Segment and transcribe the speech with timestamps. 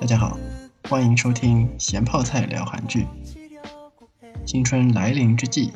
[0.00, 0.38] 大家好，
[0.88, 3.06] 欢迎收听咸泡菜聊韩剧。
[4.45, 5.71] 新春来临之际，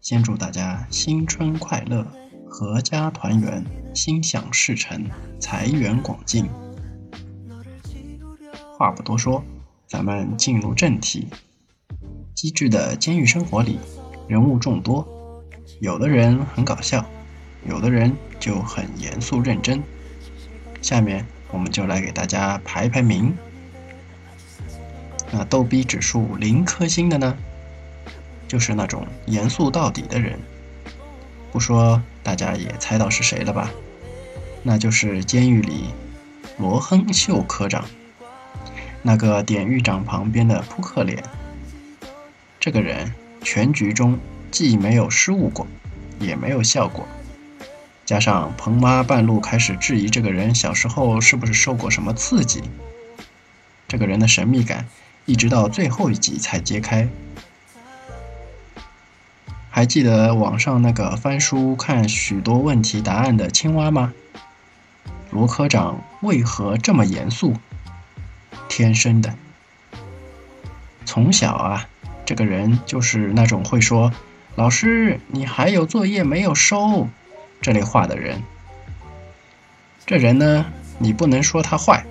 [0.00, 2.06] 先祝大家新春快乐，
[2.48, 5.04] 阖家团圆，心想事成，
[5.40, 6.48] 财源广进。
[8.78, 9.42] 话不多说，
[9.88, 11.26] 咱们进入正题。
[12.34, 13.78] 机智的监狱生活里，
[14.28, 15.06] 人物众多，
[15.80, 17.04] 有的人很搞笑，
[17.66, 19.82] 有的人就很严肃认真。
[20.80, 23.34] 下面我们就来给大家排排名。
[25.30, 27.36] 那逗逼指数零颗星的呢，
[28.52, 30.38] 就是那种严肃到底的人。
[31.50, 33.70] 不说，大家也猜到是谁了吧？
[34.62, 35.86] 那就是监狱里
[36.58, 37.82] 罗亨秀科长，
[39.00, 41.24] 那个典狱长旁边的扑克脸。
[42.60, 44.18] 这个人全局中
[44.50, 45.66] 既没有失误过，
[46.20, 47.08] 也没有笑过。
[48.04, 52.60] 加上彭妈半路开始质疑这个人小时候是不是受过什么刺激，
[53.88, 54.86] 这个人的神秘感
[55.24, 57.08] 一直到最后一集才揭开。
[59.74, 64.12] 还记得网上那个翻书看许多问题答案的青蛙吗？
[65.30, 67.54] 罗科长为何这么严肃？
[68.68, 69.32] 天生的。
[71.06, 71.88] 从小啊，
[72.26, 74.12] 这个人就是那种会说
[74.56, 77.08] ：“老师，你还有作业没有收。”
[77.62, 78.42] 这类话的人，
[80.04, 80.66] 这人呢，
[80.98, 82.04] 你不能说他坏，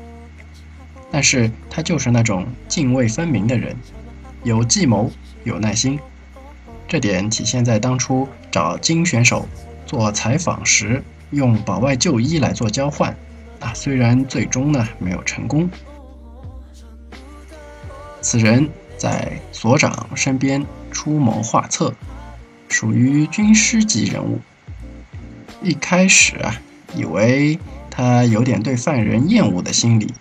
[1.11, 3.75] 但是他就是那种泾渭分明的人，
[4.43, 5.11] 有计谋，
[5.43, 5.99] 有耐心，
[6.91, 9.47] 这点体现在当初找金选手
[9.85, 13.15] 做采访时，用保外就医来做交换，
[13.61, 15.69] 啊，虽然最终呢没有成功，
[18.19, 21.93] 此人在所长身边出谋划策，
[22.67, 24.41] 属于军师级人物。
[25.63, 26.53] 一开始啊，
[26.93, 27.57] 以为
[27.89, 30.13] 他有点对犯人厌恶的心理，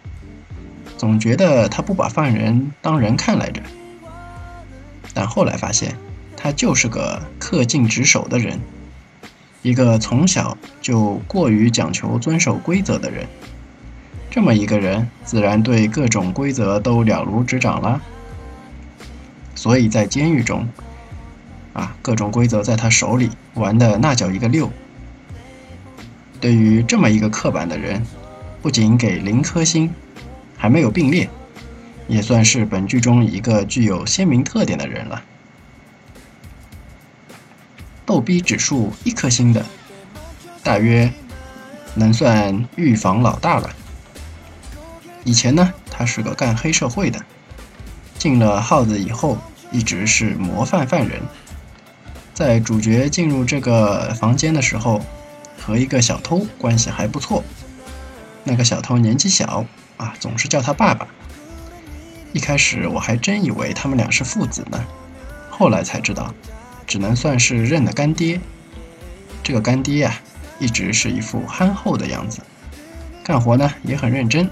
[0.96, 3.60] 总觉得他不把犯人当人看来着。
[5.12, 5.96] 但后来发现，
[6.42, 8.58] 他就是个恪尽职守的人，
[9.60, 13.26] 一个从小就过于讲求遵守规则的人。
[14.30, 18.00] 这么一个人，自然对各种规则都了如指掌了。
[19.54, 20.66] 所以在监狱中，
[21.74, 24.70] 啊，各种规则在他手里玩的那叫一个溜。
[26.40, 28.02] 对于这么一个刻板的人，
[28.62, 29.92] 不仅给零颗星，
[30.56, 31.28] 还没有并列，
[32.08, 35.22] 也算是本剧中一个具有鲜明特点的人了。
[38.10, 39.64] 逗逼指数一颗星的，
[40.64, 41.08] 大约
[41.94, 43.70] 能算狱房老大了。
[45.22, 47.24] 以前呢，他是个干黑社会的，
[48.18, 49.38] 进了号子以后，
[49.70, 51.20] 一直是模范犯人。
[52.34, 55.00] 在主角进入这个房间的时候。
[55.62, 57.44] 和一个小偷关系还不错，
[58.44, 59.66] 那个小偷年纪小
[59.98, 61.06] 啊，总是叫他爸爸。
[62.32, 64.82] 一开始我还真以为他们俩是父子呢，
[65.50, 66.34] 后来才知道，
[66.90, 68.40] 只能算是认的干爹。
[69.44, 70.20] 这个干爹呀，
[70.58, 72.40] 一直是一副憨厚的样子，
[73.22, 74.50] 干活呢也很认真，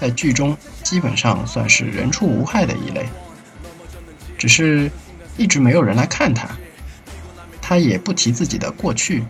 [0.00, 3.06] 在剧中基本上算是人畜无害的一类，
[4.38, 4.90] 只是
[5.36, 6.48] 一直没有人来看他，
[7.60, 9.22] 他也不提自己的过去。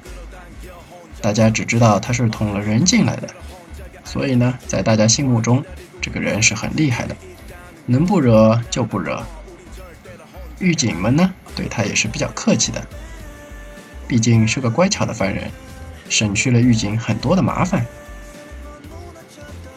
[1.20, 3.28] 大家只知道他是捅了人进来的，
[4.04, 5.64] 所以呢，在大家心目中，
[6.00, 7.16] 这个人是很厉害的，
[7.86, 9.20] 能不惹就不惹。
[10.58, 12.86] 狱警们呢，对他也是比较客气的，
[14.06, 15.50] 毕竟是个乖巧的犯人，
[16.08, 17.84] 省去了狱警很多的麻烦。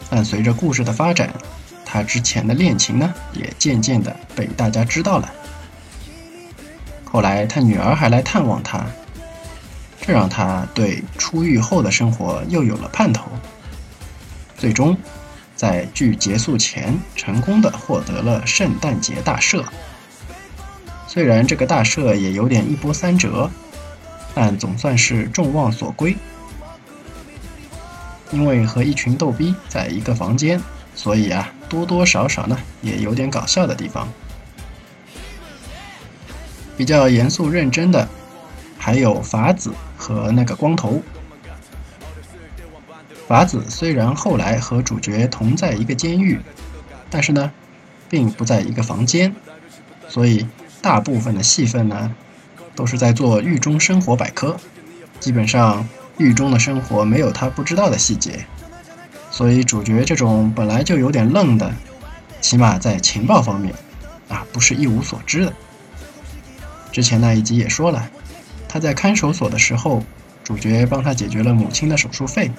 [0.08, 1.32] 但随着故事的发展，
[1.84, 5.32] 他之前的恋情呢，也渐渐的被大家知道了。
[7.04, 8.86] 后来他女儿还来探望他。
[10.02, 13.30] 这让他对出狱后的生活又有了盼头。
[14.56, 14.96] 最终，
[15.54, 19.62] 在剧结束前，成功的获得了圣诞节大赦。
[21.12, 23.50] 虽然这个大赦也有点一波三折，
[24.32, 26.16] 但总算是众望所归。
[28.30, 30.62] 因为和一群逗逼在一个房间，
[30.94, 34.08] 所以啊，多多少少呢也有点搞笑的地方。
[36.76, 38.08] 比较严肃认真的。
[38.78, 41.02] 还有法子和那个光头。
[43.26, 46.40] 法子虽然后来和主角同在一个监狱，
[47.10, 47.50] 但是呢，
[48.08, 49.34] 并不在一个房间，
[50.08, 50.46] 所以
[50.82, 52.14] 大部分的戏份呢，
[52.74, 54.56] 都是在做狱中生活百科，
[55.18, 55.86] 基本上
[56.16, 58.46] 狱中的生活没有他不知道的细节，
[59.30, 61.72] 所以主角这种本来就有点愣的，
[62.40, 63.74] 起码在情报方面，
[64.28, 65.52] 啊，不是一无所知的。
[66.90, 68.10] 之前那一集也说了，
[68.68, 70.02] 他在看守所的时候，
[70.42, 72.50] 主角帮他解决了母亲的手术费，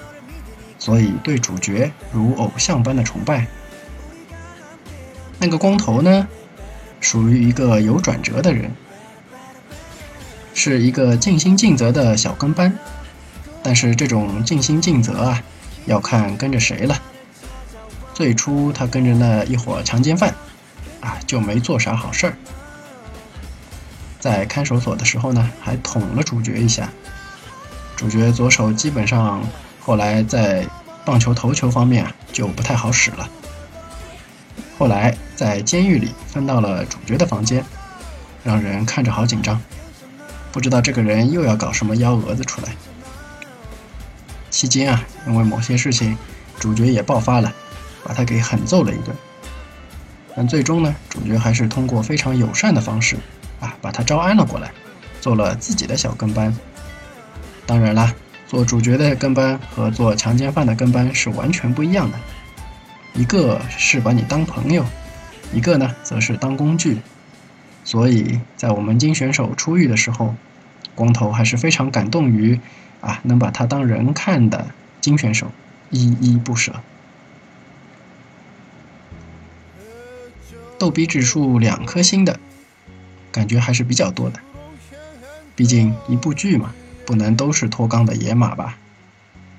[0.78, 3.46] 所以对主角如偶像般的崇拜。
[5.38, 6.26] 那个光头呢，
[7.02, 8.70] 属于一个有转折的人，
[10.54, 12.78] 是一个尽心尽责的小跟班，
[13.62, 15.42] 但是这种尽心尽责啊，
[15.84, 16.96] 要看跟着谁了。
[18.14, 20.34] 最初他跟着那一伙强奸犯，
[21.00, 22.36] 啊，就没做啥好事儿。
[24.20, 26.88] 在看守所的时候呢，还捅了主角一下。
[27.96, 29.42] 主角左手基本上
[29.80, 30.64] 后来在
[31.04, 33.28] 棒球投球方面啊就不太好使了。
[34.78, 37.64] 后来在监狱里分到了主角的房间，
[38.42, 39.60] 让人看着好紧张，
[40.50, 42.68] 不知道这个人又要搞什么幺蛾子出来。
[44.50, 46.16] 期间啊，因为某些事情，
[46.58, 47.52] 主角也爆发了，
[48.04, 49.16] 把他给狠揍了一顿。
[50.34, 53.16] 但最终呢，主角还是通过非常友善的方式。
[53.60, 54.72] 啊，把他招安了过来，
[55.20, 56.52] 做了自己的小跟班。
[57.64, 58.12] 当然啦，
[58.48, 62.18] 做主角的跟班和做强奸犯的跟班是完全不一样的。
[63.14, 64.84] 一个是把你当朋友，
[65.52, 66.98] 一个呢则是当工具。
[67.84, 70.34] 所以在我们金选手出狱的时候，
[70.94, 72.60] 光头还是非常感动于
[73.00, 74.66] 啊能把他当人看的
[75.00, 75.50] 金选手，
[75.90, 76.80] 依依不舍。
[80.78, 82.38] 逗比指数两颗星的。
[83.32, 84.40] 感觉还是比较多的，
[85.56, 86.74] 毕竟一部剧嘛，
[87.06, 88.76] 不能都是脱杠的野马吧？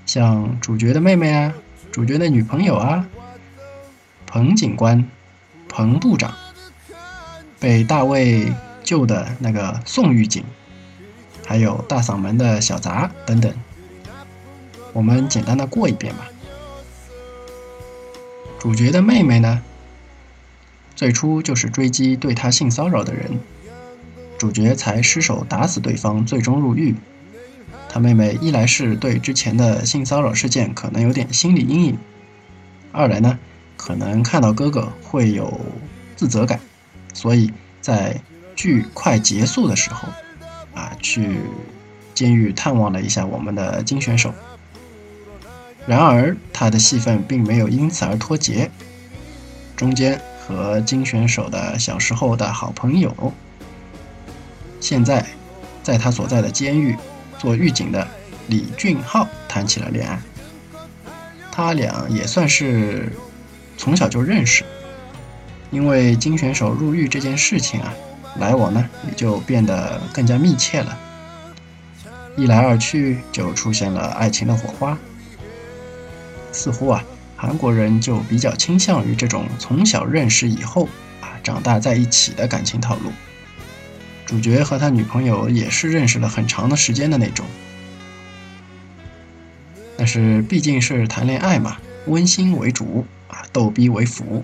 [0.05, 1.55] 像主角的妹妹啊，
[1.91, 3.07] 主角的女朋友啊，
[4.33, 5.07] 彭警官、
[5.69, 6.33] 彭部长，
[7.59, 8.51] 被大卫
[8.83, 10.43] 救的那个宋狱警，
[11.45, 13.53] 还有大嗓门的小杂等等，
[14.91, 16.27] 我们简单的过一遍吧。
[18.57, 19.61] 主角的妹妹呢，
[20.95, 23.39] 最初就是追击对他性骚扰的人。
[24.39, 26.95] 主角才失手打死对方，最终入狱。
[27.87, 31.99] 他妹妹一来是对之前的性骚扰事件可能有点心理阴影，
[32.91, 33.37] 二来呢，
[33.75, 35.59] 可能看到哥哥会有
[36.15, 36.59] 自责感，
[37.13, 38.19] 所以在
[38.55, 40.07] 剧快结束的时候，
[40.73, 41.39] 啊，去
[42.13, 44.33] 监狱探望了一下我们的金选手。
[45.85, 48.71] 然而他的戏份并没有因此而脱节，
[49.75, 53.33] 中间和金选手的小时候的好朋友。
[54.79, 55.25] 现在，
[55.81, 56.95] 在他所在的监狱
[57.37, 58.07] 做狱警的
[58.47, 60.21] 李俊浩谈起了恋爱。
[61.51, 63.11] 他俩也算是
[63.83, 64.63] 从小就认识，
[65.69, 67.93] 因为金选手入狱这件事情啊，
[68.39, 70.97] 来往呢也就变得更加密切了。
[72.37, 74.97] 一来二去，就出现了爱情的火花。
[76.53, 77.03] 似乎啊，
[77.35, 80.87] 韩国人就比较倾向于这种从小认识以后
[81.19, 83.11] 啊长大在一起的感情套路。
[84.25, 87.45] 主角和他女朋友也是认识了很长的时间的那种，
[89.97, 91.75] 但是毕竟是谈恋爱嘛，
[92.05, 93.05] 温馨为主，
[93.53, 94.43] 逗逼为辅。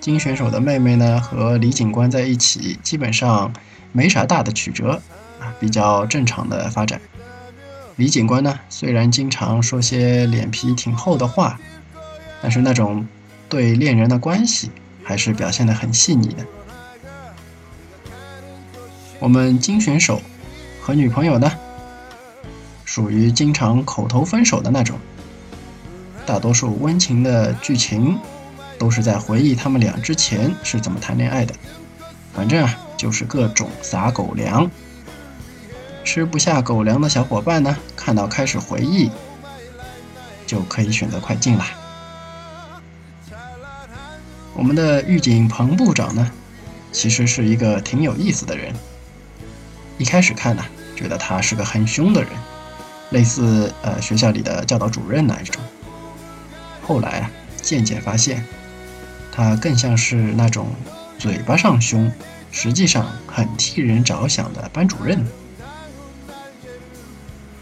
[0.00, 3.52] 金选手的妹妹呢和李警官在一起，基本上
[3.92, 5.02] 没啥大的曲折
[5.40, 6.98] 啊，比较正常的发展。
[7.96, 11.58] 李警官呢虽然经常说些脸皮挺厚的话，
[12.40, 13.06] 但是那种
[13.48, 14.70] 对恋人的关系
[15.02, 16.46] 还是表现得很细腻的。
[19.18, 20.22] 我们金选手
[20.80, 21.50] 和女朋友呢，
[22.84, 24.96] 属于经常口头分手的那种。
[26.28, 28.18] 大多数温情的剧情
[28.78, 31.54] 都是在回忆他们俩之前是怎么谈恋爱的。
[32.34, 34.70] 反正啊，就是各种撒狗粮。
[36.04, 39.10] 吃不下狗粮的小伙伴呢，看到开始回忆，
[40.46, 41.66] 就可以选择快进啦。
[44.52, 46.30] 我们的狱警彭部长呢，
[46.92, 48.74] 其实是一个挺有意思的人。
[49.96, 50.62] 一开始看呢，
[50.94, 52.30] 觉得他是个很凶的人，
[53.12, 55.62] 类似呃学校里的教导主任那一种。
[56.88, 57.30] 后来啊，
[57.60, 58.42] 渐渐发现，
[59.30, 60.68] 他更像是那种
[61.18, 62.10] 嘴巴上凶，
[62.50, 65.22] 实际上很替人着想的班主任。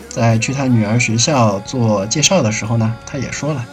[0.09, 3.67] 在去他女儿学校做介绍的时候呢，他也说了，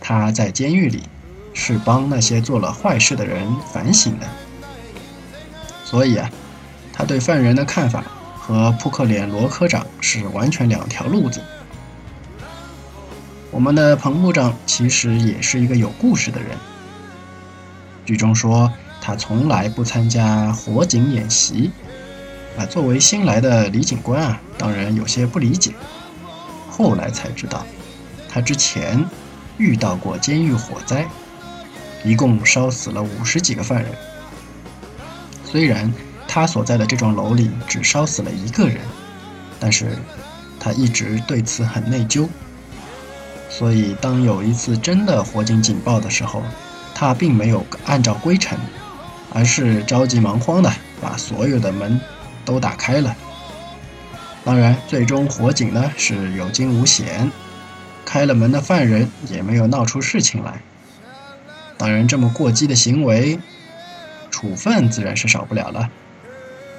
[0.00, 1.04] 他在监狱里
[1.52, 4.26] 是帮那些做了坏事的人反省的。
[5.84, 6.28] 所以啊。
[6.96, 8.04] 他对犯人的看法
[8.38, 11.42] 和扑克脸罗科长是完全两条路子。
[13.54, 16.58] 我们的彭部长其实也是一个有故事的人。
[18.04, 18.70] 剧中说
[19.00, 21.70] 他从来不参加火警演习。
[22.58, 25.72] 啊，作为新来的李警官啊，当然有些不理解。
[26.68, 27.64] 后来才知道，
[28.28, 29.04] 他之前
[29.56, 31.06] 遇到过监狱火灾，
[32.04, 33.92] 一共烧死了五十几个犯人。
[35.44, 35.92] 虽然
[36.26, 38.78] 他所在的这幢楼里只烧死了一个人，
[39.60, 39.96] 但是
[40.58, 42.28] 他一直对此很内疚。
[43.56, 46.42] 所以，当有一次真的火警警报的时候，
[46.92, 48.58] 他并没有按照规程，
[49.32, 52.00] 而是着急忙慌的把所有的门
[52.44, 53.14] 都打开了。
[54.44, 57.30] 当然，最终火警呢是有惊无险，
[58.04, 60.60] 开了门的犯人也没有闹出事情来。
[61.78, 63.38] 当然，这么过激的行为，
[64.32, 65.88] 处分自然是少不了了。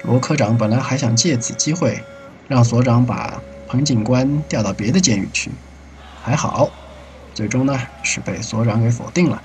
[0.02, 2.04] 罗科长本来还想借此机会，
[2.48, 5.50] 让所长把彭警官调到别的监狱去。
[6.26, 6.68] 还好，
[7.34, 9.40] 最终呢是被所长给否定了。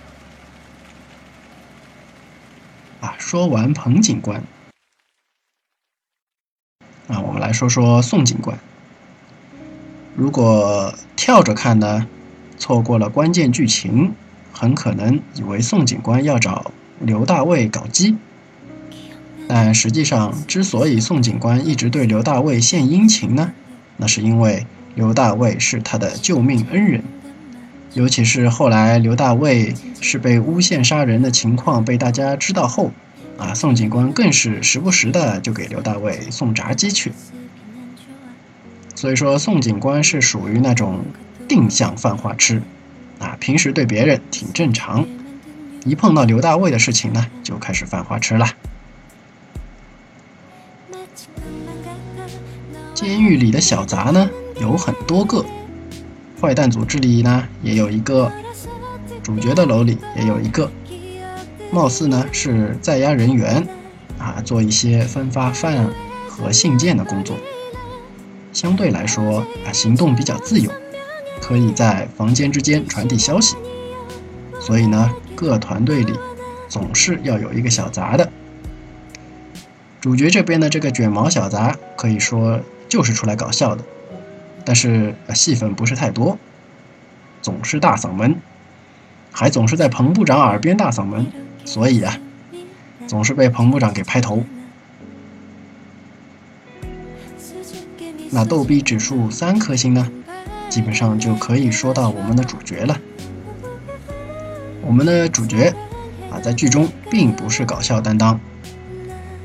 [3.02, 4.42] 啊，说完彭警官，
[7.08, 8.58] 啊，我们来说说宋警官。
[10.16, 12.08] 如果跳着看呢，
[12.58, 14.16] 错过了关键剧情，
[14.52, 18.18] 很可能以为宋警官要找刘大卫搞基。
[19.48, 23.54] 但实际上，之所以宋警官一直对刘大卫献殷勤呢，
[23.98, 24.66] 那是因为。
[24.96, 27.04] 刘大卫是他的救命恩人，
[27.94, 32.92] 尤其是后来刘大卫是被诬陷杀人的情况被大家知道后，
[33.38, 37.12] 啊，宋警官更是时不时的就给刘大卫送炸鸡去。
[38.96, 41.00] 所以说，宋警官是属于那种
[41.48, 42.62] 定向犯花痴，
[43.18, 45.08] 啊，平时对别人挺正常，
[45.86, 48.48] 一碰到刘大卫的事情呢，就开始犯花痴了。
[52.94, 54.30] 监狱里的小杂呢？
[54.62, 55.44] 有很多个
[56.40, 58.32] 坏蛋组织里呢，也有一个
[59.24, 60.72] 主角的楼里也有一个，
[61.72, 63.68] 貌似呢是在押人员，
[64.20, 65.90] 啊，做一些分发饭
[66.30, 67.36] 和信件的工作。
[68.54, 70.72] 相对来说啊，行动比较自由，
[71.42, 73.56] 可以在房间之间传递消息。
[74.60, 76.14] 所以呢，各团队里
[76.70, 78.30] 总是要有一个小杂的。
[80.00, 83.84] 主角这边的这个卷毛小杂，可以说就是出来搞笑的。
[84.64, 86.38] 但是戏份不是太多，
[87.42, 88.36] 总是大嗓门，
[89.32, 91.26] 还总是在彭部长耳边大嗓门，
[91.66, 92.18] 所以啊，
[93.08, 94.44] 总是被彭部长给拍头。
[98.30, 100.10] 那逗逼指数三颗星呢，
[100.70, 102.98] 基本上就可以说到我们的主角了。
[104.84, 105.74] 我们的主角
[106.32, 108.40] 啊，在剧中并不是搞笑担当，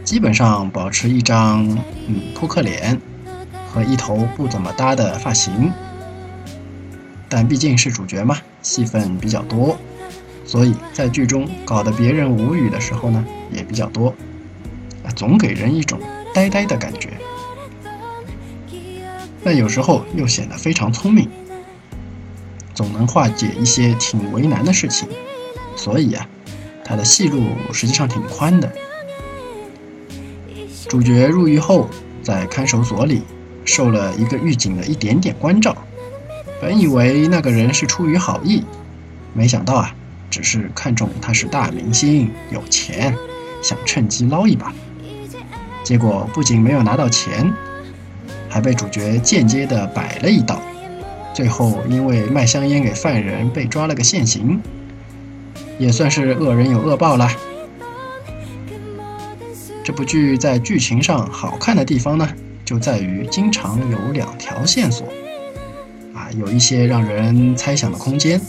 [0.04, 1.66] 基本上保持一张
[2.06, 3.00] 嗯扑克脸。
[3.76, 5.70] 和一头不怎么搭的发型，
[7.28, 9.76] 但毕竟是主角嘛，戏份比较多，
[10.46, 14.14] 所以在剧中搞得别人无语的时候呢，也比较多，
[15.14, 16.00] 总给人一种
[16.32, 17.10] 呆呆的感觉。
[19.44, 21.28] 但有时候又显得非常聪明，
[22.72, 25.06] 总能化解一些挺为难的事情，
[25.76, 26.26] 所以啊，
[26.82, 27.42] 他的戏路
[27.74, 28.72] 实际上挺宽的。
[30.88, 31.90] 主角入狱后，
[32.22, 33.20] 在看守所里。
[33.66, 35.76] 受了一个狱警的一点点关照，
[36.62, 38.64] 本以为那个人是出于好意，
[39.34, 39.94] 没想到啊，
[40.30, 43.14] 只是看中他是大明星，有钱，
[43.62, 44.72] 想趁机捞一把。
[45.84, 47.52] 结果不仅没有拿到钱，
[48.48, 50.62] 还被主角间接的摆了一道，
[51.34, 54.60] 最后因为卖香烟给犯人被抓了个现行，
[55.78, 57.28] 也算是恶人有恶报了。
[59.84, 62.28] 这部剧在剧情上好看的地方呢？
[62.66, 65.06] 就在于经常有两条线索，
[66.12, 68.40] 啊，有一些让人猜想的空间。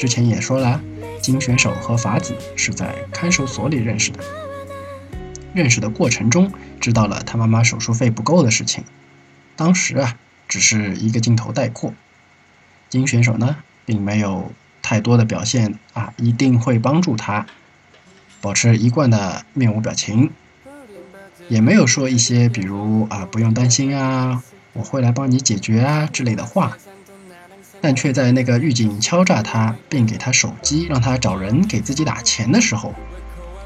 [0.00, 0.82] 之前也说了，
[1.22, 4.18] 金选手和法子是在看守所里认识的，
[5.54, 8.82] 认识的过程中知道了他妈妈手术费不够的事情。
[9.54, 10.16] 当时啊，
[10.48, 11.94] 只是一个镜头带过，
[12.90, 14.52] 金选手呢，并没有
[14.82, 17.46] 太多的表现啊，一定会帮助他，
[18.40, 20.32] 保持一贯的面无表情。
[21.48, 26.76] 也没有说一些比如啊不用担心啊，我会来帮你解决啊之类的话，
[27.80, 32.94] 但却在那个狱警敲诈他并给他手机让他找人给自己打钱的时候，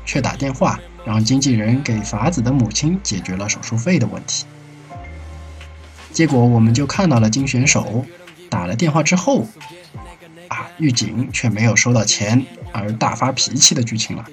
[0.05, 4.45] 却打电话让经纪人给法子的母亲解决了手术费的问题。
[6.13, 8.05] 结果我们就看到了金选手
[8.51, 9.47] 打了电话之后，
[10.49, 14.27] 啊狱警却没有收到钱而大发脾气的剧情了。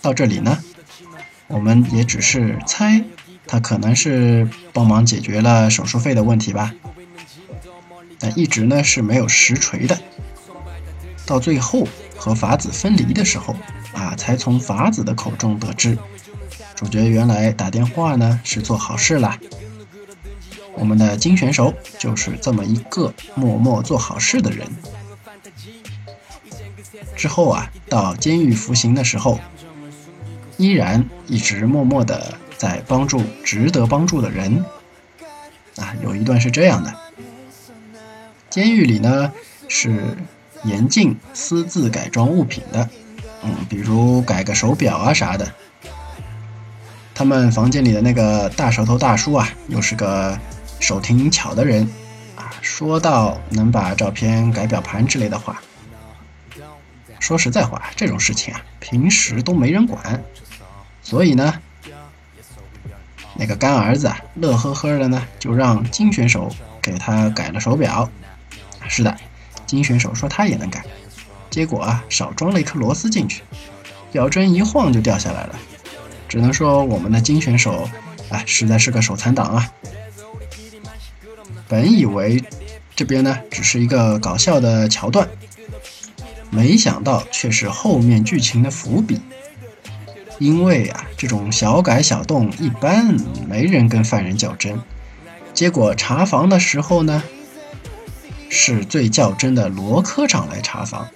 [0.00, 0.58] 到这里呢。
[1.52, 3.04] 我们也只是猜，
[3.46, 6.72] 他可能是帮忙解决了手术费的问题吧，
[8.18, 10.00] 但一直呢是没有实锤的。
[11.26, 13.54] 到最后和法子分离的时候，
[13.92, 15.96] 啊，才从法子的口中得知，
[16.74, 19.38] 主角原来打电话呢是做好事啦。
[20.74, 24.66] 我们的金选手就是这么一个默默做好事的人。
[27.14, 29.38] 之后啊，到监狱服刑的时候，
[30.56, 34.64] 依然一直默默的在帮助值得帮助的人。
[35.76, 36.94] 啊，有一段是这样的：
[38.50, 39.32] 监狱里呢
[39.68, 40.16] 是
[40.64, 42.88] 严禁私自改装物品的，
[43.42, 45.50] 嗯，比如改个手表啊啥的。
[47.14, 50.38] 他们房间里的那个大舌头大叔啊，又是个
[50.78, 51.90] 手挺巧的人，
[52.36, 55.62] 啊，说到能把照片改表盘之类的话。
[57.18, 60.22] 说实在话，这种事情啊，平时都没人管，
[61.02, 61.54] 所以呢，
[63.34, 68.08] 那个干儿子啊，乐呵呵的呢，就让金选手给他改了手表。
[68.88, 69.16] 是的，
[69.66, 70.84] 金选手说他也能改，
[71.50, 73.42] 结果啊，少装了一颗螺丝进去，
[74.10, 75.58] 表针一晃就掉下来了。
[76.28, 77.88] 只能说我们的金选手
[78.30, 79.72] 啊，实在是个手残党啊。
[81.68, 82.42] 本以为
[82.94, 85.28] 这边呢，只是一个搞笑的桥段。
[86.50, 89.18] 没想到却是后面剧情的伏笔，
[90.38, 93.16] 因为啊，这种小改小动一般
[93.48, 94.78] 没人跟犯人较真。
[95.54, 97.22] 结果查房的时候呢，
[98.48, 101.08] 是最较真的罗科长来查房，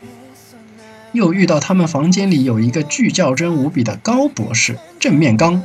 [1.13, 5.63] 又遇到他们房间里有一个巨较真无比的高博士正面刚，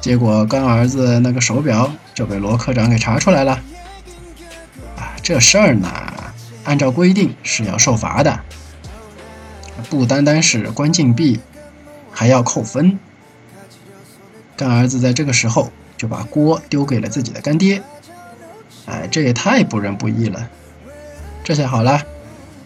[0.00, 3.52] 结果干儿子那个手表就被罗科长给查出来了。
[4.96, 5.88] 啊，这事儿呢？
[6.64, 8.40] 按照规定是要受罚的，
[9.88, 11.40] 不单单是关禁闭，
[12.10, 12.98] 还要扣分。
[14.56, 17.82] 干儿子在这个时候就把锅丢给了自己的干爹，
[18.86, 20.48] 哎，这也太不仁不义了。
[21.44, 22.02] 这下好了，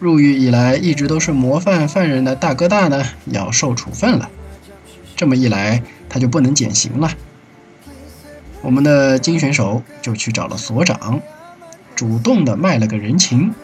[0.01, 4.31] 入狱以来一直都是模范犯人的大哥大呢，要受处分了。
[5.15, 7.13] 这么一来，他就不能减刑了。
[8.63, 11.21] 我们的金选手就去找了所长，
[11.95, 13.55] 主动的卖了个人情。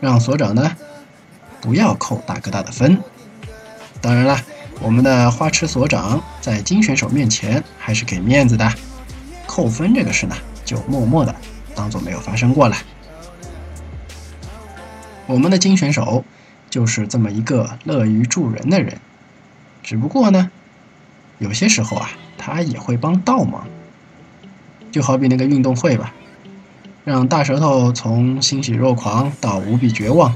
[0.00, 0.76] 让所长呢
[1.60, 2.98] 不要扣大哥大的分。
[4.00, 4.40] 当然了，
[4.80, 8.72] 我们的花痴所长在金选手面前还是给面子的，
[9.46, 11.34] 扣分这个事呢就默默的
[11.74, 12.76] 当做没有发生过了。
[15.26, 16.24] 我们的金选手
[16.68, 18.98] 就是这么一个乐于助人的人，
[19.82, 20.50] 只不过呢，
[21.38, 23.66] 有些时候啊，他也会帮倒忙。
[24.90, 26.12] 就好比那个运动会吧。
[27.04, 30.34] 让大舌头从欣喜若狂到无比绝望。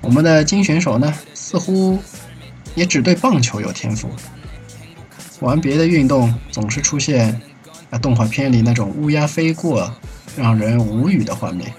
[0.00, 2.02] 我们的金选手呢，似乎
[2.74, 4.08] 也只对棒球有天赋，
[5.40, 7.40] 玩别的运动总是出现
[7.90, 9.94] 啊动画片里那种乌鸦飞过，
[10.36, 11.72] 让人无语的画面。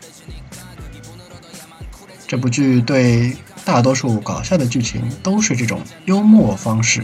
[2.28, 7.04] 这部剧对大多数搞笑的剧情都是这种幽默方式，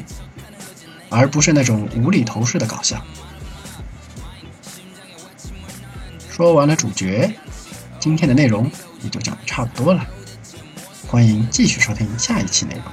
[1.10, 3.04] 而不是那种无厘头式的搞笑。
[6.30, 7.34] 说完了主角，
[8.00, 8.70] 今天的内容
[9.02, 10.06] 也就讲的差不多了。
[11.16, 12.84] 欢迎继续收听下一期内容。